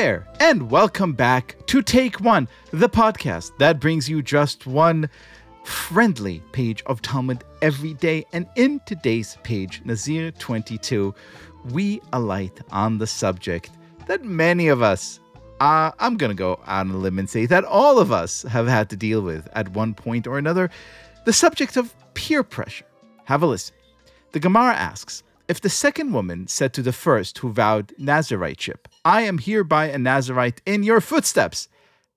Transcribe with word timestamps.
there, 0.00 0.26
and 0.40 0.70
welcome 0.70 1.12
back 1.12 1.56
to 1.66 1.82
Take 1.82 2.22
One, 2.22 2.48
the 2.70 2.88
podcast 2.88 3.52
that 3.58 3.80
brings 3.80 4.08
you 4.08 4.22
just 4.22 4.66
one 4.66 5.10
friendly 5.62 6.42
page 6.52 6.82
of 6.86 7.02
Talmud 7.02 7.44
every 7.60 7.92
day. 7.92 8.24
And 8.32 8.48
in 8.56 8.80
today's 8.86 9.36
page, 9.42 9.82
Nazir 9.84 10.30
22, 10.30 11.14
we 11.66 12.00
alight 12.14 12.60
on 12.70 12.96
the 12.96 13.06
subject 13.06 13.72
that 14.06 14.24
many 14.24 14.68
of 14.68 14.80
us, 14.80 15.20
uh, 15.60 15.90
I'm 15.98 16.16
going 16.16 16.30
to 16.30 16.34
go 16.34 16.58
on 16.66 16.90
a 16.90 16.96
limb 16.96 17.18
and 17.18 17.28
say 17.28 17.44
that 17.44 17.64
all 17.64 17.98
of 17.98 18.10
us 18.10 18.40
have 18.44 18.68
had 18.68 18.88
to 18.88 18.96
deal 18.96 19.20
with 19.20 19.50
at 19.52 19.68
one 19.68 19.92
point 19.92 20.26
or 20.26 20.38
another 20.38 20.70
the 21.26 21.32
subject 21.34 21.76
of 21.76 21.94
peer 22.14 22.42
pressure. 22.42 22.86
Have 23.26 23.42
a 23.42 23.46
listen. 23.46 23.74
The 24.32 24.40
Gemara 24.40 24.72
asks, 24.72 25.24
if 25.50 25.60
the 25.60 25.68
second 25.68 26.12
woman 26.12 26.46
said 26.46 26.72
to 26.72 26.80
the 26.80 26.92
first 26.92 27.38
who 27.38 27.52
vowed 27.52 27.88
Naziriteship, 27.98 28.86
I 29.04 29.22
am 29.22 29.38
hereby 29.38 29.86
a 29.86 29.98
Nazarite 29.98 30.62
in 30.64 30.84
your 30.84 31.00
footsteps, 31.00 31.66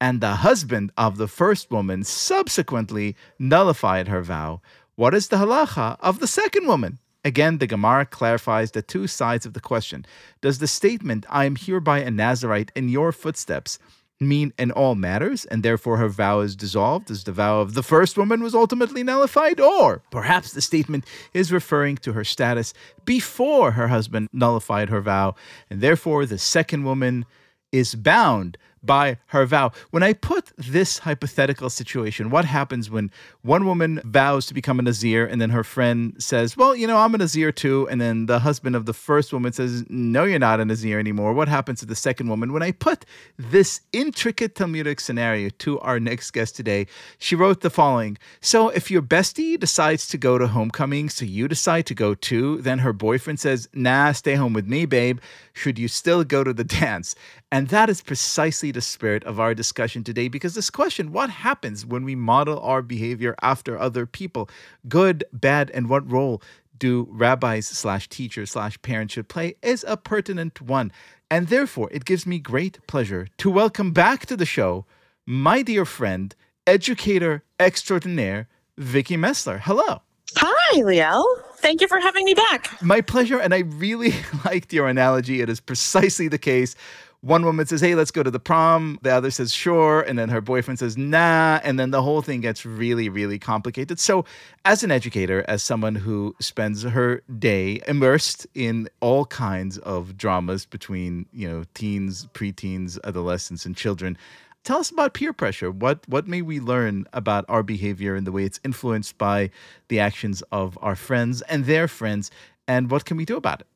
and 0.00 0.22
the 0.22 0.36
husband 0.36 0.92
of 0.96 1.18
the 1.18 1.28
first 1.28 1.70
woman 1.70 2.04
subsequently 2.04 3.16
nullified 3.38 4.08
her 4.08 4.22
vow, 4.22 4.62
what 4.94 5.12
is 5.12 5.28
the 5.28 5.36
halacha 5.36 5.98
of 6.00 6.20
the 6.20 6.26
second 6.26 6.66
woman? 6.66 7.00
Again, 7.22 7.58
the 7.58 7.66
Gemara 7.66 8.06
clarifies 8.06 8.70
the 8.70 8.80
two 8.80 9.06
sides 9.06 9.44
of 9.44 9.52
the 9.52 9.60
question. 9.60 10.06
Does 10.40 10.58
the 10.58 10.66
statement, 10.66 11.26
I 11.28 11.44
am 11.44 11.56
hereby 11.56 11.98
a 11.98 12.10
Nazarite 12.10 12.72
in 12.74 12.88
your 12.88 13.12
footsteps, 13.12 13.78
mean 14.20 14.52
in 14.58 14.70
all 14.70 14.94
matters, 14.94 15.44
and 15.44 15.62
therefore 15.62 15.96
her 15.98 16.08
vow 16.08 16.40
is 16.40 16.56
dissolved, 16.56 17.10
as 17.10 17.24
the 17.24 17.32
vow 17.32 17.60
of 17.60 17.74
the 17.74 17.82
first 17.82 18.16
woman 18.16 18.42
was 18.42 18.54
ultimately 18.54 19.02
nullified? 19.02 19.60
Or 19.60 20.02
perhaps 20.10 20.52
the 20.52 20.60
statement 20.60 21.04
is 21.32 21.52
referring 21.52 21.96
to 21.98 22.12
her 22.12 22.24
status 22.24 22.74
before 23.04 23.72
her 23.72 23.88
husband 23.88 24.28
nullified 24.32 24.88
her 24.88 25.00
vow, 25.00 25.34
and 25.70 25.80
therefore 25.80 26.26
the 26.26 26.38
second 26.38 26.84
woman 26.84 27.24
is 27.72 27.94
bound 27.94 28.58
by 28.82 29.18
her 29.26 29.46
vow. 29.46 29.72
When 29.90 30.02
I 30.02 30.12
put 30.12 30.52
this 30.56 30.98
hypothetical 30.98 31.70
situation, 31.70 32.30
what 32.30 32.44
happens 32.44 32.90
when 32.90 33.10
one 33.42 33.66
woman 33.66 34.00
vows 34.04 34.46
to 34.46 34.54
become 34.54 34.78
a 34.78 34.82
Nazir 34.82 35.26
and 35.26 35.40
then 35.40 35.50
her 35.50 35.64
friend 35.64 36.14
says, 36.18 36.56
Well, 36.56 36.74
you 36.74 36.86
know, 36.86 36.98
I'm 36.98 37.14
a 37.14 37.18
Nazir 37.18 37.52
too. 37.52 37.88
And 37.90 38.00
then 38.00 38.26
the 38.26 38.40
husband 38.40 38.76
of 38.76 38.86
the 38.86 38.92
first 38.92 39.32
woman 39.32 39.52
says, 39.52 39.84
No, 39.88 40.24
you're 40.24 40.38
not 40.38 40.60
a 40.60 40.64
Nazir 40.64 40.98
anymore. 40.98 41.32
What 41.32 41.48
happens 41.48 41.80
to 41.80 41.86
the 41.86 41.96
second 41.96 42.28
woman? 42.28 42.52
When 42.52 42.62
I 42.62 42.72
put 42.72 43.04
this 43.38 43.80
intricate 43.92 44.54
Talmudic 44.54 45.00
scenario 45.00 45.50
to 45.58 45.78
our 45.80 46.00
next 46.00 46.30
guest 46.30 46.56
today, 46.56 46.86
she 47.18 47.34
wrote 47.34 47.60
the 47.60 47.70
following 47.70 48.18
So 48.40 48.68
if 48.68 48.90
your 48.90 49.02
bestie 49.02 49.58
decides 49.58 50.08
to 50.08 50.18
go 50.18 50.38
to 50.38 50.46
homecoming, 50.46 51.08
so 51.08 51.24
you 51.24 51.48
decide 51.48 51.86
to 51.86 51.94
go 51.94 52.14
too, 52.14 52.58
then 52.62 52.80
her 52.80 52.92
boyfriend 52.92 53.40
says, 53.40 53.68
Nah, 53.72 54.12
stay 54.12 54.34
home 54.34 54.52
with 54.52 54.66
me, 54.66 54.86
babe. 54.86 55.18
Should 55.52 55.78
you 55.78 55.88
still 55.88 56.24
go 56.24 56.44
to 56.44 56.52
the 56.52 56.64
dance? 56.80 57.14
And 57.50 57.68
that 57.68 57.88
is 57.88 58.02
precisely 58.02 58.67
the 58.70 58.80
spirit 58.80 59.24
of 59.24 59.40
our 59.40 59.54
discussion 59.54 60.04
today 60.04 60.28
because 60.28 60.54
this 60.54 60.70
question, 60.70 61.12
what 61.12 61.30
happens 61.30 61.84
when 61.84 62.04
we 62.04 62.14
model 62.14 62.60
our 62.60 62.82
behavior 62.82 63.34
after 63.42 63.78
other 63.78 64.06
people? 64.06 64.48
Good, 64.88 65.24
bad, 65.32 65.70
and 65.72 65.88
what 65.88 66.10
role 66.10 66.42
do 66.78 67.08
rabbis 67.10 67.66
slash 67.66 68.08
teachers 68.08 68.52
slash 68.52 68.80
parents 68.82 69.14
should 69.14 69.28
play 69.28 69.56
is 69.62 69.84
a 69.88 69.96
pertinent 69.96 70.60
one. 70.60 70.92
And 71.30 71.48
therefore, 71.48 71.90
it 71.92 72.04
gives 72.04 72.26
me 72.26 72.38
great 72.38 72.78
pleasure 72.86 73.28
to 73.38 73.50
welcome 73.50 73.92
back 73.92 74.26
to 74.26 74.36
the 74.36 74.46
show 74.46 74.86
my 75.26 75.60
dear 75.60 75.84
friend, 75.84 76.34
educator 76.66 77.44
extraordinaire, 77.60 78.48
Vicky 78.78 79.16
Messler. 79.16 79.60
Hello. 79.60 80.00
Hi, 80.36 80.80
Liel. 80.80 81.22
Thank 81.56 81.80
you 81.80 81.88
for 81.88 81.98
having 82.00 82.24
me 82.24 82.34
back. 82.34 82.80
My 82.82 83.00
pleasure. 83.00 83.38
And 83.38 83.52
I 83.52 83.58
really 83.58 84.14
liked 84.44 84.72
your 84.72 84.88
analogy. 84.88 85.40
It 85.40 85.50
is 85.50 85.60
precisely 85.60 86.28
the 86.28 86.38
case 86.38 86.76
one 87.20 87.44
woman 87.44 87.66
says, 87.66 87.80
Hey, 87.80 87.94
let's 87.94 88.10
go 88.10 88.22
to 88.22 88.30
the 88.30 88.38
prom. 88.38 88.98
The 89.02 89.10
other 89.10 89.30
says, 89.30 89.52
Sure. 89.52 90.02
And 90.02 90.18
then 90.18 90.28
her 90.28 90.40
boyfriend 90.40 90.78
says, 90.78 90.96
Nah. 90.96 91.60
And 91.64 91.78
then 91.78 91.90
the 91.90 92.02
whole 92.02 92.22
thing 92.22 92.40
gets 92.40 92.64
really, 92.64 93.08
really 93.08 93.38
complicated. 93.38 93.98
So, 93.98 94.24
as 94.64 94.84
an 94.84 94.90
educator, 94.90 95.44
as 95.48 95.62
someone 95.62 95.96
who 95.96 96.36
spends 96.40 96.82
her 96.84 97.22
day 97.38 97.80
immersed 97.88 98.46
in 98.54 98.88
all 99.00 99.24
kinds 99.26 99.78
of 99.78 100.16
dramas 100.16 100.64
between, 100.66 101.26
you 101.32 101.48
know, 101.48 101.64
teens, 101.74 102.26
preteens, 102.34 102.98
adolescents, 103.04 103.66
and 103.66 103.76
children, 103.76 104.16
tell 104.62 104.78
us 104.78 104.90
about 104.90 105.14
peer 105.14 105.32
pressure. 105.32 105.70
What 105.70 106.08
what 106.08 106.28
may 106.28 106.42
we 106.42 106.60
learn 106.60 107.06
about 107.12 107.44
our 107.48 107.64
behavior 107.64 108.14
and 108.14 108.26
the 108.26 108.32
way 108.32 108.44
it's 108.44 108.60
influenced 108.64 109.18
by 109.18 109.50
the 109.88 109.98
actions 109.98 110.42
of 110.52 110.78
our 110.80 110.94
friends 110.94 111.42
and 111.42 111.64
their 111.64 111.88
friends, 111.88 112.30
and 112.68 112.90
what 112.90 113.04
can 113.04 113.16
we 113.16 113.24
do 113.24 113.36
about 113.36 113.60
it? 113.60 113.66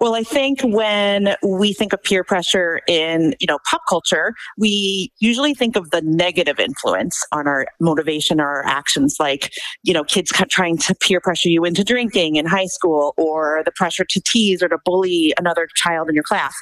Well, 0.00 0.14
I 0.14 0.22
think 0.22 0.60
when 0.62 1.36
we 1.46 1.74
think 1.74 1.92
of 1.92 2.02
peer 2.02 2.24
pressure 2.24 2.80
in, 2.88 3.34
you 3.38 3.46
know, 3.46 3.58
pop 3.68 3.82
culture, 3.88 4.34
we 4.56 5.12
usually 5.18 5.52
think 5.54 5.76
of 5.76 5.90
the 5.90 6.00
negative 6.02 6.58
influence 6.58 7.22
on 7.32 7.46
our 7.46 7.66
motivation 7.80 8.40
or 8.40 8.46
our 8.46 8.64
actions, 8.64 9.16
like, 9.20 9.52
you 9.82 9.92
know, 9.92 10.02
kids 10.04 10.32
trying 10.48 10.78
to 10.78 10.94
peer 10.94 11.20
pressure 11.20 11.50
you 11.50 11.64
into 11.64 11.84
drinking 11.84 12.36
in 12.36 12.46
high 12.46 12.66
school 12.66 13.12
or 13.18 13.62
the 13.64 13.72
pressure 13.72 14.04
to 14.08 14.20
tease 14.24 14.62
or 14.62 14.68
to 14.68 14.78
bully 14.84 15.34
another 15.38 15.68
child 15.76 16.08
in 16.08 16.14
your 16.14 16.24
class. 16.24 16.54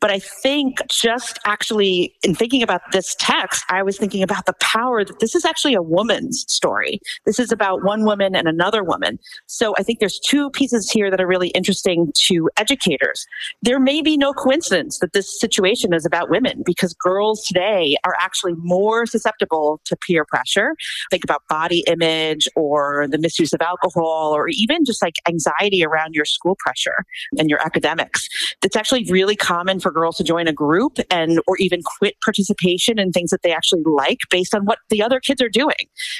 But 0.00 0.10
I 0.10 0.20
think 0.20 0.78
just 0.90 1.38
actually 1.44 2.14
in 2.22 2.34
thinking 2.34 2.62
about 2.62 2.82
this 2.92 3.16
text, 3.18 3.64
I 3.68 3.82
was 3.82 3.98
thinking 3.98 4.22
about 4.22 4.46
the 4.46 4.54
power 4.60 5.04
that 5.04 5.18
this 5.18 5.34
is 5.34 5.44
actually 5.44 5.74
a 5.74 5.82
woman's 5.82 6.44
story. 6.48 7.00
This 7.26 7.40
is 7.40 7.50
about 7.50 7.82
one 7.82 8.04
woman 8.04 8.36
and 8.36 8.46
another 8.46 8.84
woman. 8.84 9.18
So 9.46 9.74
I 9.78 9.82
think 9.82 9.98
there's 9.98 10.20
two 10.20 10.50
pieces 10.50 10.90
here 10.90 11.10
that 11.10 11.20
are 11.20 11.26
really 11.26 11.48
interesting 11.48 12.12
to 12.26 12.43
educators. 12.56 13.26
There 13.62 13.80
may 13.80 14.02
be 14.02 14.16
no 14.16 14.32
coincidence 14.32 14.98
that 14.98 15.12
this 15.12 15.40
situation 15.40 15.92
is 15.92 16.04
about 16.04 16.30
women 16.30 16.62
because 16.64 16.94
girls 16.94 17.44
today 17.44 17.96
are 18.04 18.16
actually 18.20 18.54
more 18.58 19.06
susceptible 19.06 19.80
to 19.84 19.96
peer 19.96 20.24
pressure. 20.24 20.74
Think 21.10 21.24
about 21.24 21.42
body 21.48 21.84
image 21.86 22.48
or 22.56 23.06
the 23.08 23.18
misuse 23.18 23.52
of 23.52 23.60
alcohol 23.60 24.34
or 24.34 24.48
even 24.48 24.84
just 24.84 25.02
like 25.02 25.14
anxiety 25.28 25.84
around 25.84 26.14
your 26.14 26.24
school 26.24 26.56
pressure 26.58 27.04
and 27.38 27.48
your 27.48 27.60
academics. 27.64 28.28
It's 28.62 28.76
actually 28.76 29.06
really 29.10 29.36
common 29.36 29.80
for 29.80 29.90
girls 29.90 30.16
to 30.16 30.24
join 30.24 30.48
a 30.48 30.52
group 30.52 30.98
and 31.10 31.40
or 31.46 31.56
even 31.58 31.82
quit 31.98 32.14
participation 32.22 32.98
in 32.98 33.12
things 33.12 33.30
that 33.30 33.42
they 33.42 33.52
actually 33.52 33.82
like 33.84 34.18
based 34.30 34.54
on 34.54 34.64
what 34.64 34.78
the 34.90 35.02
other 35.02 35.20
kids 35.20 35.40
are 35.42 35.48
doing. 35.48 35.74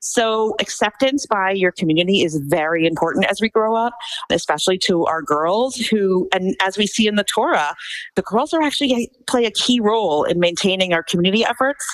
So 0.00 0.54
acceptance 0.60 1.26
by 1.26 1.50
your 1.52 1.72
community 1.72 2.22
is 2.22 2.36
very 2.36 2.86
important 2.86 3.26
as 3.26 3.40
we 3.40 3.48
grow 3.48 3.76
up, 3.76 3.94
especially 4.30 4.78
to 4.78 5.04
our 5.06 5.22
girls 5.22 5.76
who 5.76 6.05
and 6.32 6.56
as 6.62 6.76
we 6.76 6.86
see 6.86 7.06
in 7.06 7.16
the 7.16 7.24
Torah, 7.24 7.74
the 8.14 8.22
girls 8.22 8.52
are 8.52 8.62
actually 8.62 9.10
play 9.26 9.44
a 9.44 9.50
key 9.50 9.80
role 9.80 10.24
in 10.24 10.40
maintaining 10.40 10.92
our 10.92 11.02
community 11.02 11.44
efforts. 11.44 11.84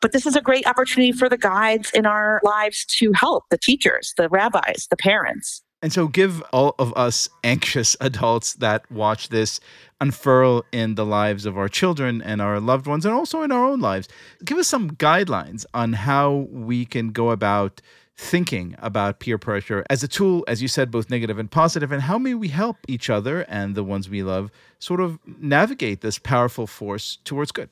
But 0.00 0.12
this 0.12 0.26
is 0.26 0.34
a 0.34 0.40
great 0.40 0.66
opportunity 0.66 1.12
for 1.12 1.28
the 1.28 1.38
guides 1.38 1.90
in 1.94 2.06
our 2.06 2.40
lives 2.42 2.84
to 2.98 3.12
help 3.12 3.44
the 3.50 3.58
teachers, 3.58 4.14
the 4.16 4.28
rabbis, 4.28 4.88
the 4.90 4.96
parents. 4.96 5.62
And 5.82 5.92
so, 5.92 6.06
give 6.06 6.42
all 6.52 6.74
of 6.78 6.96
us 6.96 7.28
anxious 7.42 7.96
adults 8.00 8.54
that 8.54 8.88
watch 8.90 9.28
this 9.28 9.60
unfurl 10.00 10.64
in 10.72 10.94
the 10.94 11.04
lives 11.04 11.44
of 11.44 11.58
our 11.58 11.68
children 11.68 12.22
and 12.22 12.40
our 12.40 12.60
loved 12.60 12.86
ones, 12.86 13.04
and 13.04 13.14
also 13.14 13.42
in 13.42 13.52
our 13.52 13.64
own 13.64 13.80
lives. 13.80 14.08
Give 14.44 14.58
us 14.58 14.68
some 14.68 14.92
guidelines 14.92 15.66
on 15.74 15.92
how 15.92 16.46
we 16.50 16.84
can 16.84 17.10
go 17.10 17.30
about 17.30 17.80
thinking 18.22 18.76
about 18.78 19.18
peer 19.18 19.36
pressure 19.36 19.84
as 19.90 20.02
a 20.02 20.08
tool, 20.08 20.44
as 20.46 20.62
you 20.62 20.68
said, 20.68 20.90
both 20.90 21.10
negative 21.10 21.38
and 21.38 21.50
positive, 21.50 21.90
and 21.92 22.02
how 22.02 22.18
may 22.18 22.34
we 22.34 22.48
help 22.48 22.76
each 22.86 23.10
other 23.10 23.42
and 23.42 23.74
the 23.74 23.84
ones 23.84 24.08
we 24.08 24.22
love 24.22 24.50
sort 24.78 25.00
of 25.00 25.18
navigate 25.26 26.00
this 26.00 26.18
powerful 26.18 26.66
force 26.66 27.18
towards 27.24 27.52
good? 27.52 27.68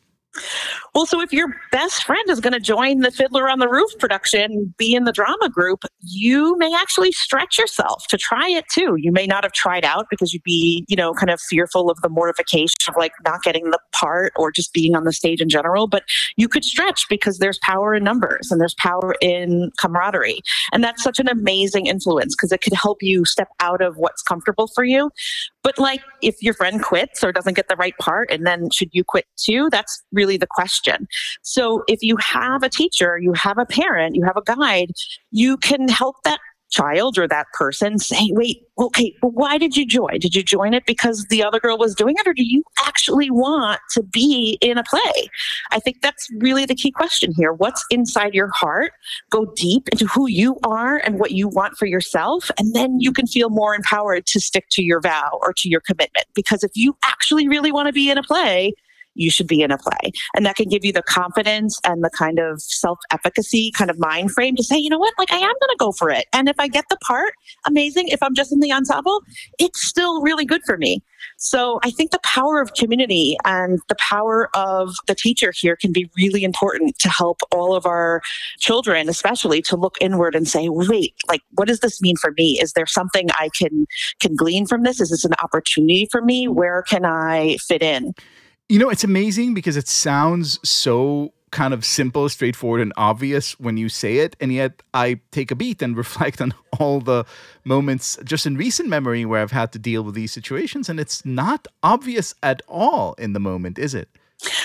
Well, 0.94 1.06
so 1.06 1.20
if 1.20 1.32
your 1.32 1.54
best 1.72 2.04
friend 2.04 2.22
is 2.28 2.40
going 2.40 2.52
to 2.52 2.60
join 2.60 3.00
the 3.00 3.10
Fiddler 3.10 3.48
on 3.48 3.58
the 3.58 3.68
Roof 3.68 3.90
production, 3.98 4.74
be 4.76 4.94
in 4.94 5.04
the 5.04 5.12
drama 5.12 5.48
group, 5.48 5.84
you 6.00 6.56
may 6.58 6.74
actually 6.74 7.12
stretch 7.12 7.58
yourself 7.58 8.06
to 8.08 8.16
try 8.16 8.48
it 8.48 8.64
too. 8.72 8.96
You 8.96 9.12
may 9.12 9.26
not 9.26 9.44
have 9.44 9.52
tried 9.52 9.84
out 9.84 10.06
because 10.10 10.32
you'd 10.32 10.42
be, 10.42 10.84
you 10.88 10.96
know, 10.96 11.12
kind 11.14 11.30
of 11.30 11.40
fearful 11.40 11.90
of 11.90 12.00
the 12.02 12.08
mortification 12.08 12.76
of 12.88 12.94
like 12.96 13.12
not 13.24 13.42
getting 13.42 13.70
the 13.70 13.78
part 13.92 14.32
or 14.36 14.50
just 14.50 14.72
being 14.72 14.94
on 14.94 15.04
the 15.04 15.12
stage 15.12 15.40
in 15.40 15.48
general, 15.48 15.86
but 15.86 16.04
you 16.36 16.48
could 16.48 16.64
stretch 16.64 17.06
because 17.08 17.38
there's 17.38 17.58
power 17.62 17.94
in 17.94 18.04
numbers 18.04 18.50
and 18.50 18.60
there's 18.60 18.74
power 18.74 19.14
in 19.20 19.70
camaraderie. 19.78 20.40
And 20.72 20.82
that's 20.82 21.02
such 21.02 21.18
an 21.18 21.28
amazing 21.28 21.86
influence 21.86 22.34
because 22.34 22.52
it 22.52 22.60
could 22.60 22.74
help 22.74 23.02
you 23.02 23.24
step 23.24 23.48
out 23.60 23.80
of 23.80 23.96
what's 23.96 24.22
comfortable 24.22 24.68
for 24.68 24.84
you. 24.84 25.10
But 25.62 25.78
like 25.78 26.02
if 26.22 26.42
your 26.42 26.54
friend 26.54 26.82
quits 26.82 27.22
or 27.22 27.32
doesn't 27.32 27.54
get 27.54 27.68
the 27.68 27.76
right 27.76 27.96
part 27.98 28.30
and 28.30 28.46
then 28.46 28.70
should 28.70 28.88
you 28.92 29.04
quit 29.04 29.26
too? 29.36 29.68
That's 29.70 30.02
really 30.12 30.36
the 30.36 30.46
question. 30.46 31.06
So 31.42 31.84
if 31.86 32.02
you 32.02 32.16
have 32.16 32.62
a 32.62 32.68
teacher, 32.68 33.18
you 33.18 33.32
have 33.34 33.58
a 33.58 33.66
parent, 33.66 34.16
you 34.16 34.24
have 34.24 34.36
a 34.36 34.42
guide, 34.42 34.92
you 35.30 35.56
can 35.58 35.88
help 35.88 36.16
that 36.24 36.40
child 36.70 37.18
or 37.18 37.28
that 37.28 37.46
person 37.52 37.98
say, 37.98 38.30
wait, 38.32 38.62
okay, 38.78 39.14
but 39.20 39.34
why 39.34 39.58
did 39.58 39.76
you 39.76 39.86
join? 39.86 40.18
Did 40.18 40.34
you 40.34 40.42
join 40.42 40.72
it 40.72 40.86
because 40.86 41.26
the 41.26 41.42
other 41.44 41.60
girl 41.60 41.76
was 41.76 41.94
doing 41.94 42.14
it, 42.18 42.26
or 42.26 42.32
do 42.32 42.44
you 42.44 42.62
actually 42.84 43.30
want 43.30 43.80
to 43.90 44.02
be 44.02 44.58
in 44.60 44.78
a 44.78 44.84
play? 44.84 45.28
I 45.70 45.78
think 45.80 46.00
that's 46.00 46.28
really 46.38 46.64
the 46.64 46.74
key 46.74 46.90
question 46.90 47.32
here. 47.36 47.52
What's 47.52 47.84
inside 47.90 48.34
your 48.34 48.50
heart? 48.54 48.92
Go 49.30 49.46
deep 49.56 49.88
into 49.88 50.06
who 50.06 50.28
you 50.28 50.58
are 50.64 50.98
and 50.98 51.18
what 51.18 51.32
you 51.32 51.48
want 51.48 51.76
for 51.76 51.86
yourself, 51.86 52.50
and 52.58 52.74
then 52.74 53.00
you 53.00 53.12
can 53.12 53.26
feel 53.26 53.50
more 53.50 53.74
empowered 53.74 54.26
to 54.26 54.40
stick 54.40 54.66
to 54.70 54.82
your 54.82 55.00
vow 55.00 55.38
or 55.42 55.52
to 55.54 55.68
your 55.68 55.80
commitment. 55.80 56.26
Because 56.34 56.62
if 56.62 56.72
you 56.74 56.96
actually 57.04 57.48
really 57.48 57.72
want 57.72 57.86
to 57.86 57.92
be 57.92 58.10
in 58.10 58.18
a 58.18 58.22
play, 58.22 58.72
you 59.14 59.30
should 59.30 59.46
be 59.46 59.62
in 59.62 59.70
a 59.70 59.78
play. 59.78 60.12
And 60.34 60.46
that 60.46 60.56
can 60.56 60.68
give 60.68 60.84
you 60.84 60.92
the 60.92 61.02
confidence 61.02 61.78
and 61.84 62.02
the 62.04 62.10
kind 62.10 62.38
of 62.38 62.60
self 62.60 62.98
efficacy 63.10 63.70
kind 63.72 63.90
of 63.90 63.98
mind 63.98 64.32
frame 64.32 64.56
to 64.56 64.62
say, 64.62 64.76
you 64.76 64.90
know 64.90 64.98
what, 64.98 65.14
like 65.18 65.32
I 65.32 65.36
am 65.36 65.42
going 65.42 65.70
to 65.70 65.76
go 65.78 65.92
for 65.92 66.10
it. 66.10 66.26
And 66.32 66.48
if 66.48 66.56
I 66.58 66.68
get 66.68 66.84
the 66.90 66.96
part, 66.98 67.32
amazing. 67.66 68.08
If 68.08 68.22
I'm 68.22 68.34
just 68.34 68.52
in 68.52 68.60
the 68.60 68.72
ensemble, 68.72 69.22
it's 69.58 69.86
still 69.86 70.22
really 70.22 70.44
good 70.44 70.62
for 70.64 70.76
me. 70.76 71.02
So 71.36 71.80
I 71.82 71.90
think 71.90 72.10
the 72.10 72.20
power 72.22 72.60
of 72.60 72.74
community 72.74 73.36
and 73.44 73.78
the 73.88 73.96
power 73.96 74.48
of 74.54 74.94
the 75.06 75.14
teacher 75.14 75.52
here 75.54 75.76
can 75.76 75.92
be 75.92 76.10
really 76.16 76.44
important 76.44 76.98
to 76.98 77.08
help 77.08 77.40
all 77.50 77.74
of 77.74 77.86
our 77.86 78.22
children, 78.58 79.08
especially 79.08 79.62
to 79.62 79.76
look 79.76 79.96
inward 80.00 80.34
and 80.34 80.48
say, 80.48 80.68
wait, 80.68 81.14
like, 81.28 81.42
what 81.52 81.68
does 81.68 81.80
this 81.80 82.00
mean 82.00 82.16
for 82.16 82.32
me? 82.36 82.58
Is 82.60 82.72
there 82.72 82.86
something 82.86 83.28
I 83.32 83.50
can, 83.58 83.86
can 84.20 84.34
glean 84.34 84.66
from 84.66 84.82
this? 84.82 85.00
Is 85.00 85.10
this 85.10 85.24
an 85.24 85.34
opportunity 85.42 86.08
for 86.10 86.22
me? 86.22 86.48
Where 86.48 86.82
can 86.82 87.04
I 87.04 87.56
fit 87.58 87.82
in? 87.82 88.14
You 88.70 88.78
know, 88.78 88.88
it's 88.88 89.02
amazing 89.02 89.52
because 89.54 89.76
it 89.76 89.88
sounds 89.88 90.60
so 90.62 91.32
kind 91.50 91.74
of 91.74 91.84
simple, 91.84 92.28
straightforward, 92.28 92.80
and 92.80 92.92
obvious 92.96 93.58
when 93.58 93.76
you 93.76 93.88
say 93.88 94.18
it. 94.18 94.36
And 94.40 94.52
yet 94.52 94.80
I 94.94 95.18
take 95.32 95.50
a 95.50 95.56
beat 95.56 95.82
and 95.82 95.96
reflect 96.04 96.40
on 96.40 96.54
all 96.78 97.00
the 97.00 97.24
moments 97.64 98.16
just 98.22 98.46
in 98.46 98.56
recent 98.56 98.88
memory 98.88 99.24
where 99.24 99.42
I've 99.42 99.50
had 99.50 99.72
to 99.72 99.80
deal 99.80 100.04
with 100.04 100.14
these 100.14 100.30
situations. 100.30 100.88
And 100.88 101.00
it's 101.00 101.24
not 101.24 101.66
obvious 101.82 102.32
at 102.44 102.62
all 102.68 103.14
in 103.14 103.32
the 103.32 103.40
moment, 103.40 103.76
is 103.76 103.92
it? 103.92 104.08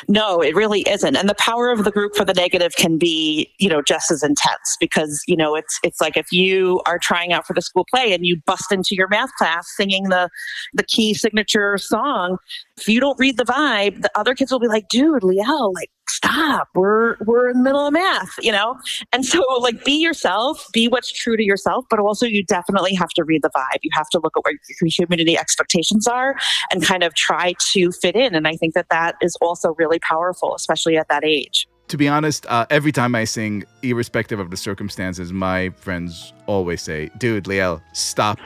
No, 0.07 0.41
it 0.41 0.55
really 0.55 0.81
isn't. 0.81 1.15
And 1.15 1.29
the 1.29 1.35
power 1.35 1.69
of 1.69 1.83
the 1.83 1.91
group 1.91 2.15
for 2.15 2.25
the 2.25 2.33
negative 2.33 2.75
can 2.75 2.97
be, 2.97 3.51
you 3.59 3.69
know, 3.69 3.81
just 3.81 4.11
as 4.11 4.23
intense 4.23 4.77
because, 4.79 5.23
you 5.27 5.35
know, 5.35 5.55
it's 5.55 5.79
it's 5.83 5.99
like 5.99 6.17
if 6.17 6.31
you 6.31 6.81
are 6.85 6.99
trying 6.99 7.33
out 7.33 7.45
for 7.45 7.53
the 7.53 7.61
school 7.61 7.85
play 7.89 8.13
and 8.13 8.25
you 8.25 8.37
bust 8.45 8.71
into 8.71 8.95
your 8.95 9.07
math 9.07 9.33
class 9.37 9.67
singing 9.75 10.09
the 10.09 10.29
the 10.73 10.83
key 10.83 11.13
signature 11.13 11.77
song, 11.77 12.37
if 12.77 12.87
you 12.87 12.99
don't 12.99 13.19
read 13.19 13.37
the 13.37 13.45
vibe, 13.45 14.01
the 14.01 14.11
other 14.15 14.35
kids 14.35 14.51
will 14.51 14.59
be 14.59 14.67
like, 14.67 14.87
dude, 14.89 15.23
Liel, 15.23 15.73
like 15.73 15.89
stop 16.15 16.69
we're 16.73 17.17
we're 17.25 17.49
in 17.49 17.57
the 17.57 17.63
middle 17.63 17.87
of 17.87 17.93
math 17.93 18.33
you 18.41 18.51
know 18.51 18.77
and 19.11 19.25
so 19.25 19.41
like 19.59 19.83
be 19.83 19.93
yourself 19.93 20.67
be 20.73 20.87
what's 20.87 21.11
true 21.11 21.35
to 21.37 21.43
yourself 21.43 21.85
but 21.89 21.99
also 21.99 22.25
you 22.25 22.43
definitely 22.43 22.93
have 22.93 23.09
to 23.09 23.23
read 23.23 23.41
the 23.41 23.49
vibe 23.49 23.79
you 23.81 23.89
have 23.93 24.09
to 24.09 24.19
look 24.19 24.33
at 24.37 24.43
what 24.43 24.55
your 24.81 25.05
community 25.05 25.37
expectations 25.37 26.07
are 26.07 26.35
and 26.71 26.83
kind 26.83 27.03
of 27.03 27.13
try 27.15 27.53
to 27.59 27.91
fit 27.91 28.15
in 28.15 28.35
and 28.35 28.47
i 28.47 28.55
think 28.55 28.73
that 28.73 28.87
that 28.89 29.15
is 29.21 29.35
also 29.41 29.75
really 29.77 29.99
powerful 29.99 30.55
especially 30.55 30.97
at 30.97 31.07
that 31.07 31.23
age 31.23 31.67
to 31.89 31.97
be 31.97 32.07
honest, 32.07 32.45
uh, 32.47 32.65
every 32.71 32.91
time 32.91 33.13
I 33.13 33.25
sing, 33.25 33.63
irrespective 33.83 34.39
of 34.39 34.49
the 34.49 34.57
circumstances, 34.57 35.31
my 35.31 35.69
friends 35.69 36.33
always 36.47 36.81
say, 36.81 37.11
dude, 37.19 37.43
Liel, 37.45 37.81
stop. 37.93 38.39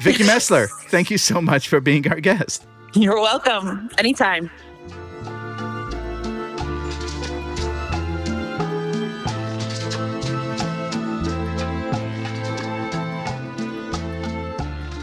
Vicky 0.00 0.24
Messler, 0.30 0.68
thank 0.88 1.10
you 1.10 1.16
so 1.16 1.40
much 1.40 1.68
for 1.68 1.80
being 1.80 2.08
our 2.08 2.20
guest. 2.20 2.66
You're 2.94 3.20
welcome. 3.20 3.90
Anytime. 3.98 4.50